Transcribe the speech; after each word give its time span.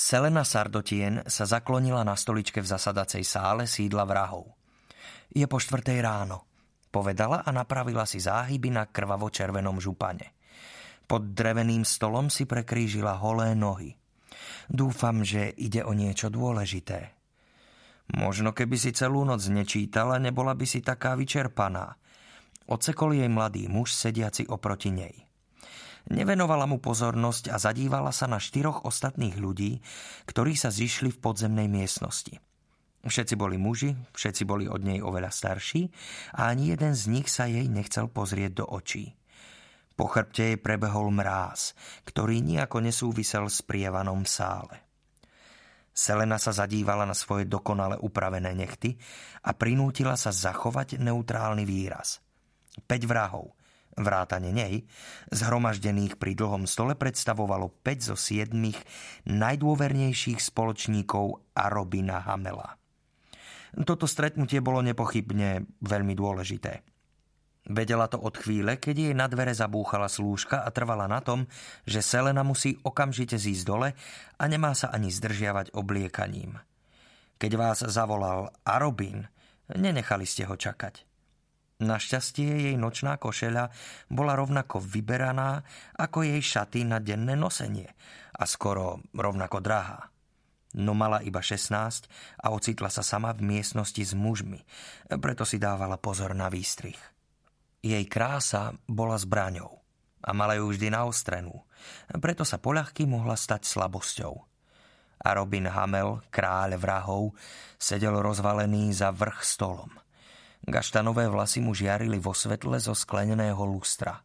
Selena 0.00 0.48
Sardotien 0.48 1.20
sa 1.28 1.44
zaklonila 1.44 2.00
na 2.00 2.16
stoličke 2.16 2.64
v 2.64 2.70
zasadacej 2.72 3.20
sále 3.20 3.68
sídla 3.68 4.08
vrahov. 4.08 4.48
Je 5.28 5.44
po 5.44 5.60
štvrtej 5.60 6.00
ráno, 6.00 6.48
povedala 6.88 7.44
a 7.44 7.52
napravila 7.52 8.08
si 8.08 8.16
záhyby 8.16 8.72
na 8.72 8.88
krvavo-červenom 8.88 9.76
župane. 9.76 10.32
Pod 11.04 11.36
dreveným 11.36 11.84
stolom 11.84 12.32
si 12.32 12.48
prekrížila 12.48 13.20
holé 13.20 13.52
nohy. 13.52 13.92
Dúfam, 14.72 15.20
že 15.20 15.52
ide 15.60 15.84
o 15.84 15.92
niečo 15.92 16.32
dôležité. 16.32 17.12
Možno 18.16 18.56
keby 18.56 18.80
si 18.80 18.96
celú 18.96 19.28
noc 19.28 19.44
nečítala, 19.52 20.16
nebola 20.16 20.56
by 20.56 20.64
si 20.64 20.80
taká 20.80 21.12
vyčerpaná. 21.12 21.92
Ocekol 22.72 23.20
jej 23.20 23.28
mladý 23.28 23.68
muž 23.68 23.92
sediaci 23.92 24.48
oproti 24.48 24.96
nej. 24.96 25.29
Nevenovala 26.08 26.64
mu 26.64 26.80
pozornosť 26.80 27.52
a 27.52 27.60
zadívala 27.60 28.08
sa 28.14 28.24
na 28.24 28.40
štyroch 28.40 28.88
ostatných 28.88 29.36
ľudí, 29.36 29.84
ktorí 30.24 30.56
sa 30.56 30.72
zišli 30.72 31.12
v 31.12 31.20
podzemnej 31.20 31.68
miestnosti. 31.68 32.40
Všetci 33.00 33.34
boli 33.36 33.56
muži, 33.56 33.96
všetci 34.12 34.42
boli 34.44 34.68
od 34.68 34.84
nej 34.84 35.00
oveľa 35.00 35.32
starší 35.32 35.88
a 36.36 36.52
ani 36.52 36.72
jeden 36.72 36.92
z 36.92 37.02
nich 37.08 37.28
sa 37.32 37.48
jej 37.48 37.64
nechcel 37.64 38.12
pozrieť 38.12 38.60
do 38.60 38.64
očí. 38.68 39.16
Po 39.96 40.08
chrbte 40.08 40.52
jej 40.52 40.58
prebehol 40.60 41.12
mráz, 41.12 41.76
ktorý 42.08 42.40
nejako 42.40 42.84
nesúvisel 42.84 43.48
s 43.48 43.60
prievanom 43.60 44.24
v 44.24 44.32
sále. 44.32 44.76
Selena 45.92 46.40
sa 46.40 46.56
zadívala 46.56 47.04
na 47.04 47.12
svoje 47.12 47.44
dokonale 47.44 48.00
upravené 48.00 48.56
nechty 48.56 48.96
a 49.44 49.52
prinútila 49.52 50.16
sa 50.16 50.32
zachovať 50.32 50.96
neutrálny 50.96 51.68
výraz. 51.68 52.24
Peť 52.88 53.04
vrahov, 53.04 53.52
vrátane 53.98 54.54
nej, 54.54 54.86
zhromaždených 55.34 56.18
pri 56.20 56.38
dlhom 56.38 56.66
stole 56.68 56.94
predstavovalo 56.94 57.70
5 57.82 58.10
zo 58.12 58.16
7 58.18 58.54
najdôvernejších 59.26 60.38
spoločníkov 60.38 61.42
Arobina 61.54 62.22
Hamela. 62.22 62.78
Toto 63.86 64.10
stretnutie 64.10 64.58
bolo 64.58 64.82
nepochybne 64.82 65.66
veľmi 65.82 66.14
dôležité. 66.18 66.82
Vedela 67.70 68.10
to 68.10 68.18
od 68.18 68.34
chvíle, 68.34 68.80
keď 68.80 68.94
jej 68.98 69.14
na 69.14 69.30
dvere 69.30 69.54
zabúchala 69.54 70.10
slúžka 70.10 70.64
a 70.64 70.72
trvala 70.74 71.06
na 71.06 71.22
tom, 71.22 71.46
že 71.86 72.02
Selena 72.02 72.42
musí 72.42 72.80
okamžite 72.82 73.38
zísť 73.38 73.64
dole 73.68 73.88
a 74.40 74.42
nemá 74.48 74.74
sa 74.74 74.90
ani 74.90 75.12
zdržiavať 75.12 75.76
obliekaním. 75.76 76.58
Keď 77.38 77.52
vás 77.54 77.78
zavolal 77.84 78.50
Arobin, 78.66 79.28
nenechali 79.70 80.26
ste 80.26 80.48
ho 80.48 80.58
čakať. 80.58 81.09
Našťastie 81.80 82.68
jej 82.68 82.76
nočná 82.76 83.16
košeľa 83.16 83.72
bola 84.12 84.36
rovnako 84.36 84.84
vyberaná 84.84 85.64
ako 85.96 86.28
jej 86.28 86.42
šaty 86.44 86.84
na 86.84 87.00
denné 87.00 87.32
nosenie 87.40 87.88
a 88.36 88.44
skoro 88.44 89.00
rovnako 89.16 89.64
drahá. 89.64 90.12
No 90.76 90.92
mala 90.92 91.24
iba 91.24 91.40
16 91.40 91.72
a 92.44 92.46
ocitla 92.52 92.92
sa 92.92 93.00
sama 93.00 93.32
v 93.32 93.42
miestnosti 93.56 94.04
s 94.04 94.12
mužmi, 94.12 94.60
preto 95.24 95.48
si 95.48 95.56
dávala 95.56 95.96
pozor 95.96 96.36
na 96.36 96.52
výstrih. 96.52 97.00
Jej 97.80 98.04
krása 98.12 98.76
bola 98.84 99.16
zbraňou 99.16 99.80
a 100.20 100.30
mala 100.36 100.60
ju 100.60 100.68
vždy 100.68 100.92
naostrenú, 100.92 101.64
preto 102.20 102.44
sa 102.44 102.60
poľahky 102.60 103.08
mohla 103.08 103.40
stať 103.40 103.64
slabosťou. 103.64 104.36
A 105.20 105.28
Robin 105.32 105.64
Hamel, 105.64 106.20
kráľ 106.28 106.76
vrahov, 106.76 107.32
sedel 107.80 108.20
rozvalený 108.20 108.92
za 108.92 109.16
vrch 109.16 109.40
stolom– 109.40 109.96
Gaštanové 110.60 111.24
vlasy 111.24 111.64
mu 111.64 111.72
žiarili 111.72 112.20
vo 112.20 112.36
svetle 112.36 112.76
zo 112.76 112.92
skleneného 112.92 113.64
lustra. 113.64 114.20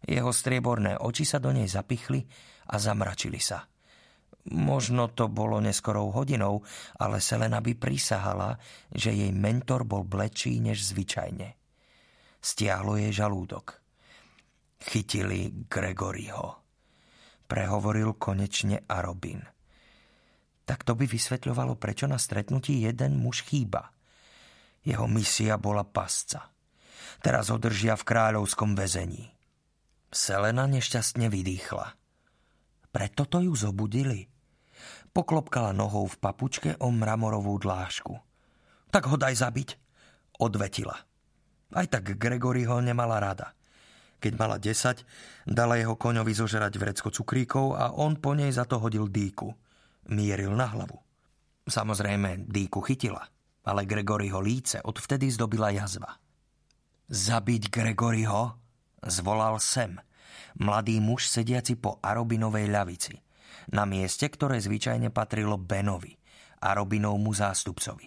Jeho 0.00 0.32
strieborné 0.32 0.96
oči 0.96 1.28
sa 1.28 1.36
do 1.36 1.52
nej 1.52 1.68
zapichli 1.68 2.24
a 2.72 2.80
zamračili 2.80 3.36
sa. 3.36 3.68
Možno 4.56 5.10
to 5.10 5.26
bolo 5.26 5.58
neskorou 5.58 6.14
hodinou, 6.14 6.62
ale 7.02 7.18
Selena 7.18 7.58
by 7.58 7.74
prisahala, 7.74 8.54
že 8.94 9.10
jej 9.10 9.34
mentor 9.34 9.82
bol 9.82 10.06
blečí 10.06 10.62
než 10.62 10.94
zvyčajne. 10.94 11.58
Stiahlo 12.38 12.94
jej 12.94 13.10
žalúdok. 13.10 13.82
Chytili 14.86 15.66
Gregoryho. 15.66 16.62
Prehovoril 17.50 18.14
konečne 18.14 18.86
a 18.86 19.02
Robin. 19.02 19.42
Tak 20.66 20.86
to 20.86 20.94
by 20.94 21.10
vysvetľovalo, 21.10 21.74
prečo 21.74 22.06
na 22.06 22.18
stretnutí 22.18 22.86
jeden 22.86 23.18
muž 23.18 23.42
chýba– 23.42 23.90
jeho 24.86 25.10
misia 25.10 25.58
bola 25.58 25.82
pasca. 25.82 26.54
Teraz 27.18 27.50
ho 27.50 27.58
držia 27.58 27.98
v 27.98 28.06
kráľovskom 28.06 28.78
väzení. 28.78 29.34
Selena 30.14 30.70
nešťastne 30.70 31.26
vydýchla. 31.26 31.86
Preto 32.94 33.26
to 33.26 33.42
ju 33.42 33.52
zobudili. 33.58 34.30
Poklopkala 35.10 35.74
nohou 35.74 36.06
v 36.06 36.16
papučke 36.22 36.70
o 36.78 36.94
mramorovú 36.94 37.58
dlážku. 37.58 38.14
Tak 38.94 39.10
ho 39.10 39.18
daj 39.18 39.34
zabiť, 39.42 39.68
odvetila. 40.38 40.94
Aj 41.74 41.86
tak 41.90 42.14
Gregory 42.14 42.62
ho 42.70 42.78
nemala 42.78 43.18
rada. 43.18 43.58
Keď 44.22 44.32
mala 44.38 44.56
10, 44.56 45.02
dala 45.50 45.76
jeho 45.76 45.98
koňovi 45.98 46.32
zožerať 46.32 46.72
vrecko 46.78 47.10
cukríkov 47.10 47.74
a 47.74 47.92
on 47.92 48.16
po 48.16 48.32
nej 48.32 48.54
za 48.54 48.64
to 48.64 48.78
hodil 48.78 49.10
dýku. 49.10 49.50
Mieril 50.14 50.54
na 50.54 50.70
hlavu. 50.70 50.96
Samozrejme, 51.66 52.46
dýku 52.46 52.78
chytila 52.86 53.26
ale 53.66 53.82
Gregoryho 53.82 54.38
líce 54.38 54.78
odvtedy 54.86 55.26
zdobila 55.34 55.74
jazva. 55.74 56.14
Zabiť 57.10 57.70
Gregoryho? 57.70 58.54
Zvolal 59.02 59.58
sem. 59.58 59.98
Mladý 60.62 61.02
muž 61.02 61.26
sediaci 61.26 61.74
po 61.78 61.98
Arobinovej 61.98 62.66
ľavici. 62.70 63.14
Na 63.74 63.82
mieste, 63.82 64.30
ktoré 64.30 64.62
zvyčajne 64.62 65.10
patrilo 65.10 65.58
Benovi, 65.58 66.14
Arobinovmu 66.62 67.34
zástupcovi. 67.34 68.06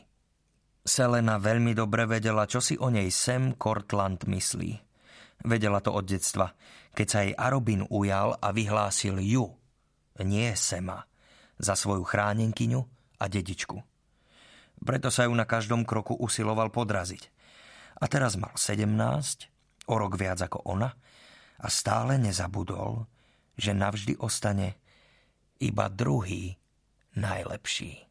Selena 0.80 1.36
veľmi 1.38 1.75
dobre 1.75 2.08
vedela, 2.08 2.48
čo 2.48 2.64
si 2.64 2.80
o 2.80 2.88
nej 2.88 3.12
Sam 3.12 3.59
Cortland 3.59 4.24
myslí. 4.25 4.72
Vedela 5.46 5.84
to 5.84 5.92
od 5.96 6.08
detstva, 6.08 6.52
keď 6.96 7.08
sa 7.08 7.19
jej 7.24 7.36
Arobin 7.36 7.84
ujal 7.88 8.36
a 8.40 8.52
vyhlásil 8.52 9.19
ju, 9.24 9.48
nie 10.24 10.52
Sema, 10.56 11.00
za 11.59 11.75
svoju 11.75 12.03
chránenkyňu 12.03 12.81
a 13.19 13.25
dedičku. 13.28 13.89
Preto 14.82 15.14
sa 15.14 15.28
ju 15.28 15.34
na 15.36 15.46
každom 15.46 15.86
kroku 15.86 16.18
usiloval 16.18 16.74
podraziť. 16.74 17.30
A 18.00 18.08
teraz 18.08 18.40
mal 18.40 18.56
17, 18.56 18.88
o 19.92 19.96
rok 20.00 20.16
viac 20.16 20.40
ako 20.40 20.64
ona, 20.66 20.96
a 21.60 21.68
stále 21.68 22.16
nezabudol, 22.16 23.06
že 23.60 23.76
navždy 23.76 24.16
ostane 24.24 24.80
iba 25.60 25.92
druhý 25.92 26.56
najlepší. 27.20 28.09